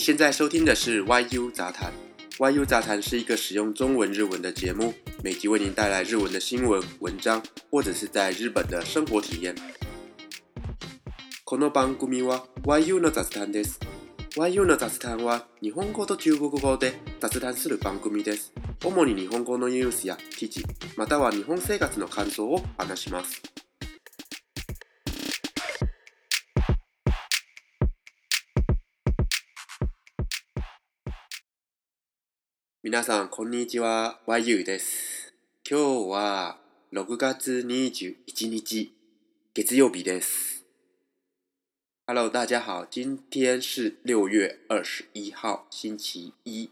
[0.00, 1.92] 现在收听的是 YU 杂谈。
[2.38, 9.54] YU 杂谈是一个使用中文、日文的节目，每集为您带来日文的新闻、文章，或者是在日本的生活体验。
[11.44, 13.78] この番組は YU の雑談です。
[14.36, 18.54] YU の雑談は日本語と中国語で雑談する番組です。
[18.82, 20.64] 主に日本語のニュースや記事、
[20.96, 23.42] または日本生活の感想を話します。
[32.89, 34.19] 皆さん、こんにちは。
[34.27, 35.33] YU です。
[35.67, 36.59] 今日は
[36.93, 38.93] 6月21日、
[39.55, 40.63] 月曜日です。
[42.05, 46.69] Hello，大家好，今天是六月二十一号，星期一。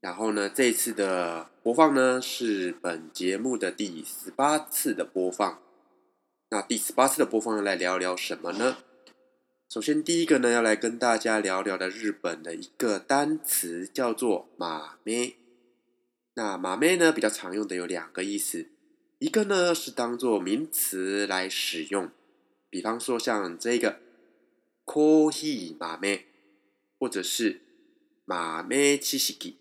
[0.00, 5.60] 然后呢，这一次的播放呢是本节目的第十八次的播放。
[6.50, 8.78] 那第十八次的播放要来聊聊什么呢？
[9.68, 15.36] 首先，第一个呢要来跟大家聊聊的日本的一个单词叫做“马妹”。
[16.39, 18.69] 那“马妹”呢比较常用的有两个意思，
[19.17, 22.09] 一个呢是当做名词来使用，
[22.69, 23.99] 比方说像这个
[24.85, 26.27] “coffee 马妹”
[26.97, 27.59] 或者是
[28.23, 29.57] “马妹七喜吉”。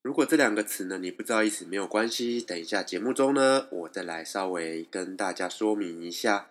[0.00, 6.48] 如果这两个词呢你不知道意思没有关系，等一下节目中呢我再来稍微跟大家说明一下。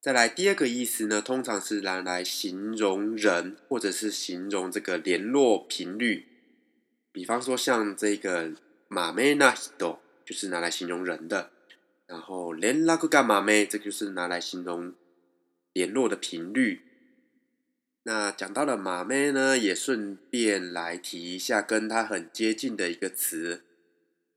[0.00, 6.28] 再来第二个意思呢，通常是拿来形容人，或者是形容这个联络频率。
[7.14, 8.50] 比方说像这个
[8.88, 11.52] 马妹那多，就是拿来形容人的。
[12.08, 14.92] 然后连拉个干马妹，这就是拿来形容
[15.72, 16.82] 联络的频率。
[18.02, 23.62] 那讲到了马妹呢，也顺便来提一下跟它很接近的一个词，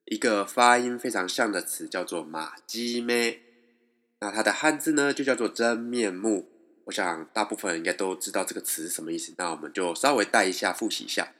[0.05, 3.41] 一个发音非常像的词，叫做马基妹。
[4.19, 6.47] 那它的汉字呢，就叫做真面目。
[6.85, 11.33] 我想大部分人应该都知道这个词什么意思，那我们就稍微带一下，复习一下。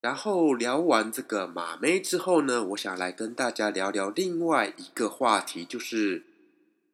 [0.00, 6.24] 然后聊完这个马妹之后呢，我想来跟大家聊聊另外一个话题，就是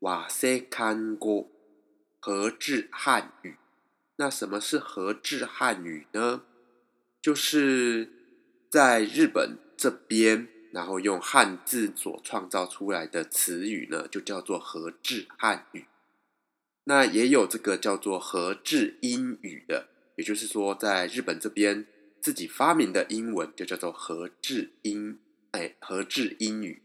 [0.01, 1.49] 瓦塞看过
[2.19, 3.57] 和制汉语。
[4.17, 6.43] 那什么是和制汉语呢？
[7.23, 8.11] 就是
[8.71, 10.49] 在日本这边。
[10.73, 15.87] 然后用汉字所创造出来的词语呢，就叫做和制汉语。
[16.85, 21.87] 那也有这个叫做和制英语的，也就是说，在日本这边
[22.27, 25.21] 自己发明的英文就叫做和制英，
[25.53, 26.83] 哎，和制英语。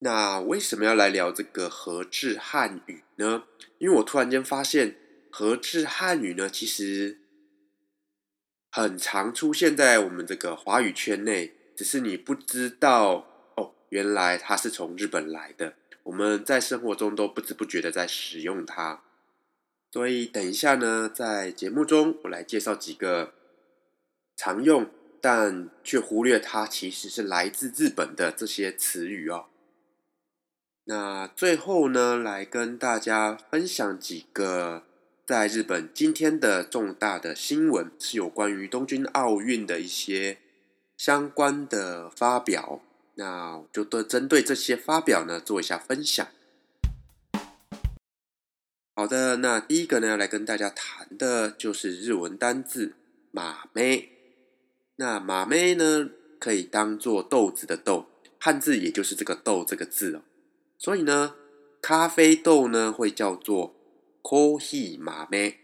[0.00, 3.44] 那为什么要来聊这个和制汉语呢？
[3.78, 4.96] 因为我突然间发现，
[5.30, 7.20] 和制汉语呢，其实
[8.72, 11.54] 很常出现在我们这个华语圈内。
[11.76, 15.74] 只是你不知道哦，原来它是从日本来的。
[16.02, 19.04] 我们在生活中都不知不觉的在使用它，
[19.92, 23.35] 所以等一下呢，在节目中我来介绍几个
[24.36, 29.46] 常用但却忽略它其实是来自日本的这些词语哦。
[30.84, 34.84] 那最后呢，来跟大家分享几个
[35.26, 40.38] 在日本今天的重大的新闻，是有关于东京奥运的一些。
[40.96, 42.80] 相关的发表，
[43.16, 46.26] 那我就都针对这些发表呢做一下分享。
[48.94, 52.94] 好的，那第一个呢要来跟大家谈的就是日文单字
[53.30, 54.12] “马妹”。
[54.96, 58.06] 那“马妹”呢可以当做豆子的“豆”，
[58.38, 60.22] 汉字也就是这个“豆”这个字哦。
[60.78, 61.34] 所以呢，
[61.80, 63.74] 咖啡豆呢会叫做
[64.22, 65.60] “coffee 马妹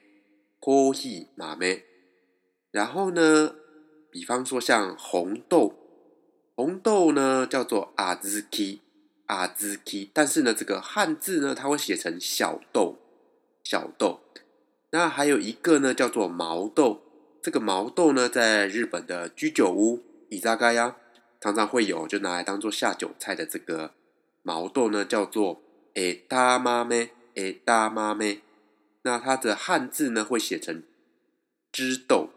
[0.60, 1.84] ”，“coffee 马妹”。
[2.70, 3.56] 然后呢？
[4.10, 5.74] 比方说像红豆，
[6.54, 8.80] 红豆呢叫做阿兹 k
[9.24, 12.98] 阿兹 k 但是呢这个汉字呢它会写成小豆，
[13.64, 14.20] 小豆。
[14.90, 17.01] 那还有一个呢叫做毛豆，
[17.42, 20.96] 这个毛豆呢在日本的居酒屋、伊扎嘎呀
[21.40, 23.94] 常常会有，就拿来当做下酒菜的这个
[24.42, 25.60] 毛豆呢叫做
[25.94, 28.42] 诶大妈咩，诶大妈咩。
[29.02, 30.84] 那它的汉字呢会写成
[31.72, 32.30] 枝豆。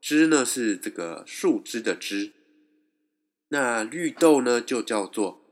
[0.00, 2.32] 枝呢是这个树枝的枝，
[3.48, 5.42] 那绿豆呢就叫做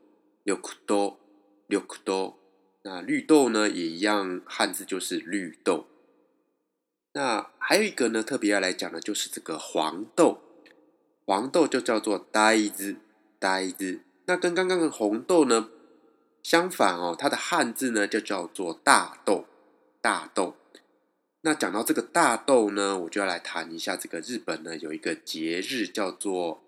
[0.44, 0.56] 绿
[0.86, 1.18] 豆，
[1.66, 2.38] 绿豆。
[2.84, 5.86] 那绿豆呢也一样，汉字就是绿豆。
[7.18, 10.38] 那还有一个呢特别要来讲的，就是这个黄豆，
[11.26, 12.94] 黄豆就叫做呆子，
[13.40, 14.02] 呆子。
[14.26, 15.68] 那跟刚刚的红豆呢
[16.44, 19.46] 相反哦，它的汉字呢就叫做大豆，
[20.00, 20.54] 大豆。
[21.40, 26.62] 那讲到这个大豆呢，我就要来谈一下这个日本呢有一个节日叫做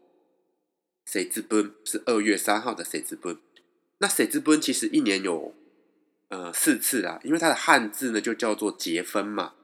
[1.06, 3.38] 谁之奔，是二月三号的谁之奔。
[3.98, 5.54] 那谁之奔其实一年有
[6.30, 9.54] 呃四次啦，因为它的汉字呢就叫做节分嘛。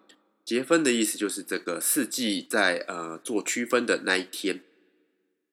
[0.46, 4.62] 节分的意思就是这个四季在呃做区分的那一天。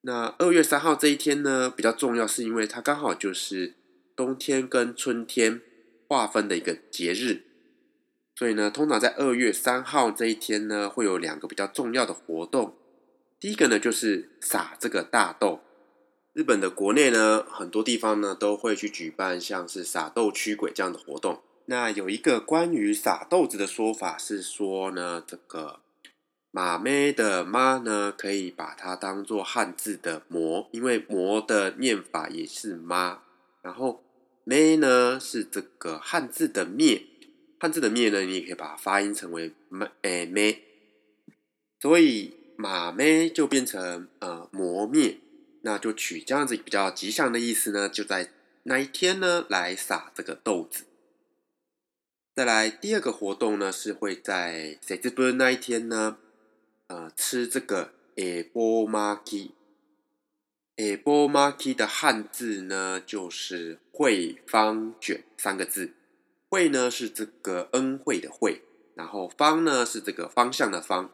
[0.01, 3.73] 那二月三号这一天呢比较重要，是因为它刚好就是
[4.15, 5.59] 冬天跟春天
[6.07, 7.41] 划分的一个节日。
[8.35, 12.75] 所以呢，通常在二月三号这一天呢，会有两个比较重要的活动。
[13.39, 15.61] 第一个呢，就是撒这个大豆。
[16.33, 21.41] 日本的国内呢，很多地方呢都会去举办像是撒豆驱鬼这样的活动。
[21.65, 25.79] 那有一个关于撒豆子的说法是说呢，这个
[26.51, 33.21] 马妹的妈呢，可以把它当做汉字的魔，因为魔的念法也是妈。
[33.61, 34.03] 然后
[34.43, 37.05] 妹呢是这个汉字的灭。
[37.59, 40.59] 汉字的灭呢，你也可以把它发音成为咩诶咩，
[41.79, 45.17] 所以马咩就变成呃磨灭，
[45.61, 48.31] 那就取这样子比较吉祥的意思呢，就在
[48.63, 50.83] 那一天呢来撒这个豆子。
[52.35, 56.17] 再来第二个活动呢，是会在谁字不那一天呢，
[56.87, 59.51] 呃吃这个诶波马基，
[60.77, 65.93] 诶波马基的汉字呢就是惠方卷三个字。
[66.49, 68.63] 会呢是这个恩惠的惠，
[68.95, 71.11] 然后方呢是这个方向的方，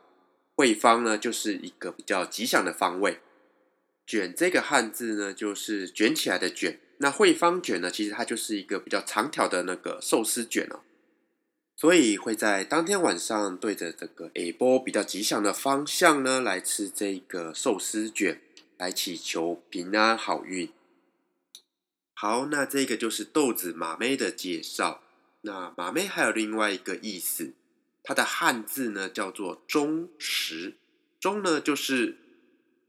[0.56, 3.20] 惠方呢就是一个比较吉祥的方位。
[4.08, 10.80] 卷这个汉字呢就是卷起来的卷，那惠方卷呢其实它就是一个比较长条的那个寿司卷哦，
[11.80, 18.42] 所以会在当天晚上对着这个 A 波比较吉祥的方向呢来吃这个寿司卷，
[18.78, 20.70] 来祈求平安好运。
[22.14, 25.02] 好，那这个就是豆子马妹的介绍。
[25.40, 27.54] 那马妹还有另外一个意思，
[28.04, 30.76] 它的汉字呢叫做忠实，
[31.18, 32.18] 忠呢就是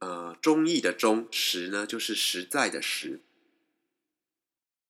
[0.01, 3.21] 呃忠义的忠，实呢就是实在的实，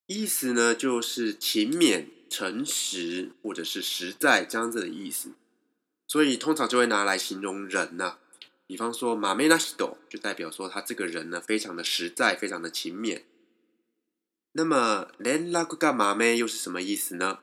[0.07, 5.33] 意思呢就是勤勉、诚实或者是实在这样子的意思，
[6.07, 8.19] 所以通常就会拿来形容人呐，
[8.67, 13.23] 比方说马妹那西斗，就代表说他这个人呢非常的实在，非常的勤勉。
[14.53, 17.41] 那么连拉古干马妹又是什么意思呢？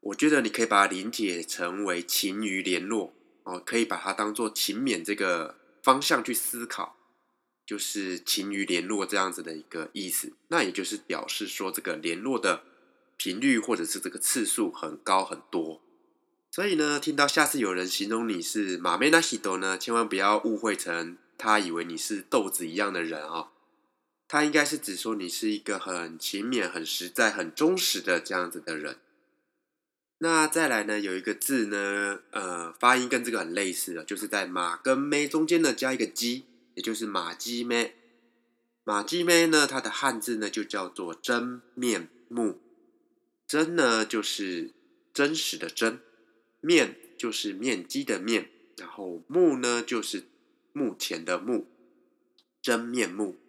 [0.00, 3.14] 我觉得你可以把它理解成为勤于联络
[3.44, 6.96] 哦，可以把它当做勤勉这个方向去思考，
[7.66, 10.32] 就是勤于联络这样子的一个意思。
[10.48, 12.62] 那也就是表示说，这个联络的
[13.22, 15.82] 频率或者是这个次数很高很多。
[16.50, 23.48] 所以呢，听到下次有人形容你是马梅纳西多呢，千万不要误会成他以为你是豆子一样的人哦。
[24.26, 28.96] 他应该是指说你是一个很勤勉、很实在、很忠实的这样子的人。
[30.20, 30.98] 那再来呢？
[30.98, 37.94] 有一个字呢，呃，发音跟这个很类似的，就是在马跟咩中间呢加一个鸡，也就是马鸡咩。
[38.84, 42.58] 马鸡咩呢，它的汉字呢就叫做真面目。
[43.50, 44.72] 真呢就是
[45.12, 46.00] 真实的真，
[46.60, 50.28] 面就是面积的面，然后目呢就是
[50.72, 51.66] 目前的目，
[52.62, 53.40] 真面目。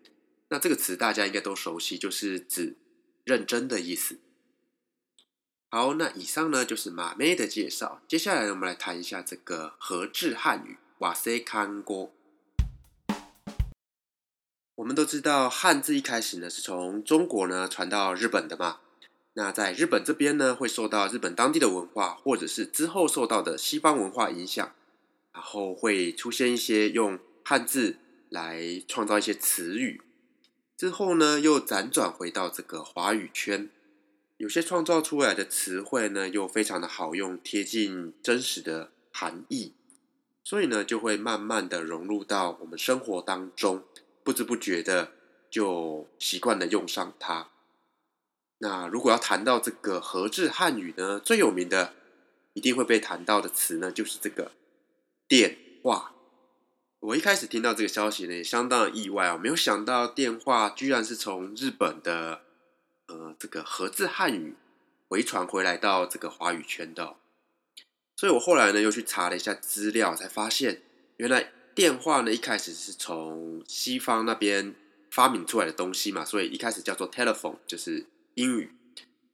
[0.49, 2.77] 那这个词大家应该都熟悉，就是指
[3.25, 4.17] 认真的意思。
[5.69, 8.01] 好，那以上呢就是马妹的介绍。
[8.07, 12.11] 接下来我们来谈一下这个和制汉语瓦塞康锅。
[14.73, 18.79] 我们都知道汉字一开始呢是从中国呢传到日本的嘛。
[19.33, 24.73] 那在日本这边呢会受到日本当地的文化，或者是之后受到的西方文化影响，
[25.33, 27.97] 然后会出现一些用汉字
[28.29, 30.01] 来创造一些词语，
[30.75, 33.69] 之后呢又辗转回到这个华语圈。
[34.37, 39.73] 有些创造出来的词汇呢，又非常的好用，贴近真实的含义，
[40.43, 43.83] 所以呢，就会慢慢的融入到我们生活当中，
[44.23, 45.11] 不知不觉的
[45.51, 47.49] 就习惯的用上它。
[48.61, 51.93] 那如果要谈到这个和制汉语呢，最有名的
[52.53, 54.53] 一定会被谈到的词呢，就是这个
[55.27, 56.13] 电话。
[56.99, 62.41] 我一开始听到这个消息呢，也相当意外哦，没有想到电话居然是从日本的。
[63.07, 64.55] 呃，这个和字汉语
[65.09, 67.17] 回传回来到这个华语圈的，
[68.15, 70.81] 所以我后来呢又去查了一下资料，才发现
[71.17, 74.73] 原来电话呢一开始是从西方那边
[75.09, 78.05] 发明出来的东西嘛，所以一开始叫做 telephone，就是
[78.41, 78.71] 英语。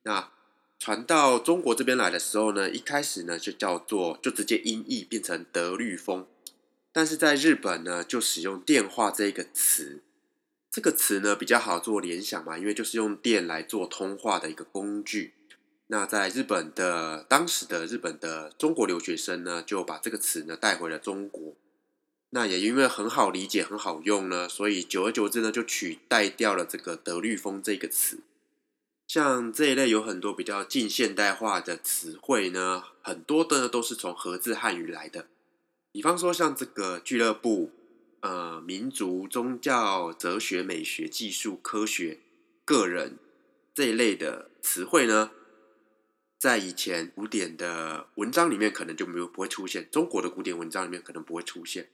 [0.03, 0.31] 那
[0.77, 6.27] 传到中国这边来的时候呢，一开始呢就叫做就直接音译变成德律风，
[6.91, 10.03] 但是在日本呢就使用电话这个词。
[10.69, 15.33] 这个词呢比较好做联想嘛，因为就是用电来做通话的一个工具。
[15.87, 21.55] 那在日本的当时的日本的中国留学生呢，就把这个词呢带回了中国。
[22.31, 28.19] 那也因为很好理解、很好用呢，所以久而久之呢，就取代掉了这个德律风这个词。
[29.07, 35.27] 像这一类有很多比较近现代化的词汇呢，很多的都是从和字汉语来的。
[35.93, 37.71] 比方说像这个俱乐部、
[38.19, 42.19] 呃民族、宗教、哲学、美学、技术、科学、
[42.65, 43.17] 个人
[43.73, 45.31] 这一类的词汇呢。
[46.37, 51.89] 在以前古典的文章里面，可能就没有不会出现；中国的古典文章里面可能不会出现。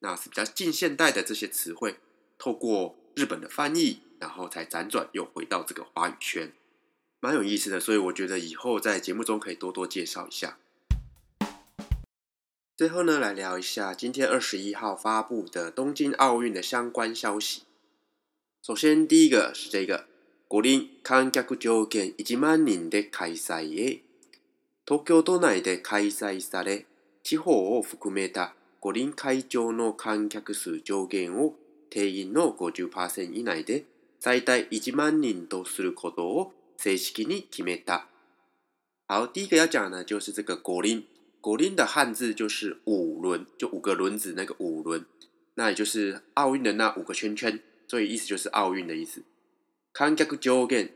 [0.00, 1.94] 那是比较近现代的这些词汇，
[2.36, 6.51] 透过日本的翻译，然后才辗转又回到这个华语圈，
[7.19, 7.79] 蛮有意思的。
[7.79, 10.57] 所以我觉得以后在节目中可以多多介绍一下。
[12.75, 17.63] 最后呢，来聊一下今天二十一号发布的东京奥运的相关消息。
[18.61, 20.07] 首先，第一个是这个。
[20.51, 24.01] 五輪観客条件1万人で開催へ
[24.83, 26.87] 東京都内で開催され、
[27.21, 31.53] 地方を含めた五輪会場の観客数上限を
[31.91, 33.85] 定員の50%以内で
[34.23, 38.05] 最大1万人とすることを正式に決めた。
[39.07, 41.05] 好，第一个要讲呢，就是这个果林。
[41.41, 45.05] 果林的汉字就是五轮，就五个轮子那个五轮，
[45.55, 49.23] 那也就是奥运的那五个圈圈，所以意思就是奥运的意思。
[49.93, 50.91] 観客上限，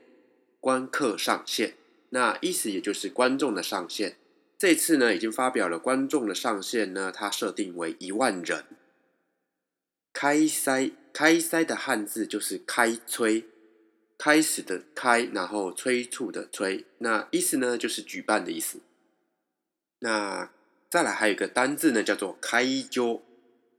[0.60, 1.76] 观客上限，
[2.10, 4.18] 那意思也就是观众的上限。
[4.58, 8.66] 这次呢，已经发表了观众的上限呢，它设定为一万人。
[10.12, 13.45] 开塞， 开塞的汉字就是开催，
[14.17, 18.81] 开始的开，然后催促的催，那意思呢就是举办的意思。
[20.01, 20.51] 那
[20.91, 23.23] 再来还有一个单字呢，叫做开揪，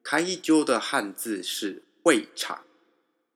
[0.03, 2.63] 开揪的汉字是会场，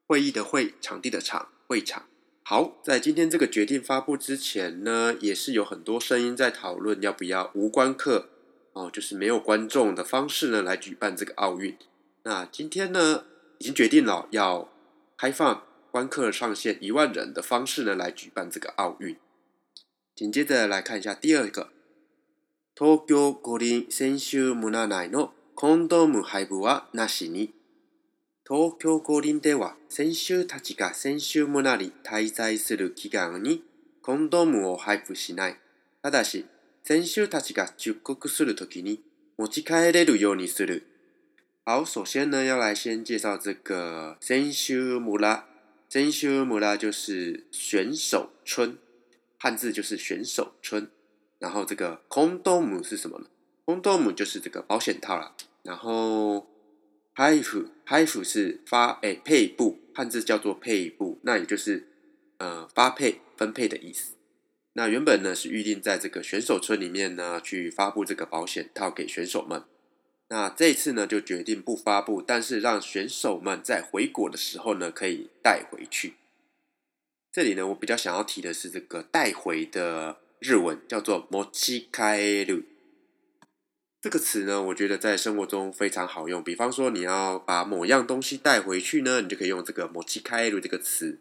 [0.06, 1.50] 会议的会，场地的场。
[1.66, 2.06] 会场
[2.44, 8.30] 好，在今天这个决定发布之前呢，也是有很多声音在讨论要不要无关客
[8.74, 11.76] 哦，就是没有观众的方式呢来举办这个奥运。
[12.24, 13.26] 那今天呢，
[13.60, 14.70] 已经决定了要
[15.18, 19.18] 开放观客上限一万人的方式呢来举办这个奥运。
[20.16, 21.70] 紧接着来看一下第二个，
[22.76, 27.54] 東京五輪選手村内のコンドーム配布はなしに。
[28.46, 33.64] 東京五輪では選手たちが選手村に滞在する期間に
[34.02, 35.56] コンドームを配布しない。
[36.02, 36.46] ただし、
[36.84, 39.02] 選手たちが出国するときに
[39.38, 40.86] 持ち帰れるようにする。
[41.66, 45.44] 好，首先呢，要来先介绍这个選手村。
[45.90, 48.78] 選手村就是选手村，
[49.40, 50.92] 汉字就是选手村。
[51.40, 53.28] 然后这个 condom 是什么呢
[53.66, 55.34] ？condom 就是这个保险套啦。
[55.62, 56.50] 然后
[57.16, 61.88] 配布，配布是发诶配布，汉字叫做配布，那也就是
[62.40, 64.16] 呃发配分配的意思。
[64.74, 69.64] 那原本呢是预定在这个选手村里面呢去发布这个保险套给选手们。
[70.30, 76.14] 那这次呢就决定不发布，但是让选手们在回国的时候呢可以带回去。
[77.32, 82.64] 这里呢我比较想要提的是这个带回的日文叫做 mochikairu。
[84.02, 86.44] 这个词呢，我觉得在生活中非常好用。
[86.44, 91.20] 比方说，你要把某样东西带回去呢，你就可以用这个 “mochikairu” 这个词；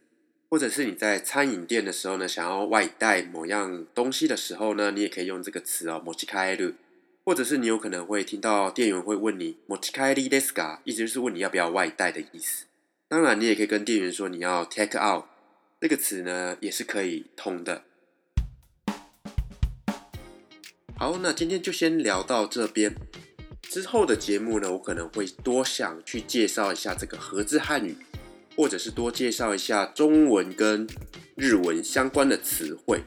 [0.50, 6.74] 或者是你在餐饮店的时候呢，想要外带某样东西的时候呢，你也可以用这个词哦 “mochikairu”。
[7.24, 12.64] 或者是你有可能会听到店员会问你 “mochikairu desu ka”，意思就是问你要不要外带的意思。
[13.06, 15.26] 当然，你也可以跟店员说你要 “take out”，
[15.80, 17.84] 这个词呢也是可以通的。
[20.96, 22.94] 好，那今天就先聊到这边。
[23.62, 27.96] 之后的节目呢，我可能会多想去介绍一下这个合字汉语，
[28.56, 30.86] 或者是多介绍一下中文跟
[31.36, 33.04] 日文相关的词汇。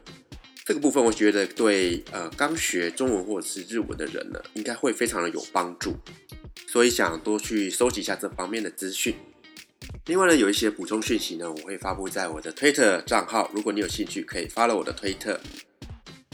[0.65, 5.95] 这个部分我觉得对呃刚学中文或者是日文的人呢，应该会非常的有帮助。
[6.67, 9.15] 所以想多去收集一下这方面的资讯。
[10.07, 15.39] 另外呢，有一些补充讯息呢，我会发布在我的推特账号，如果你有兴趣，可以发了我的推特。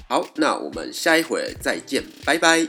[0.08, 2.66] 好，那我们下一回再见，拜拜。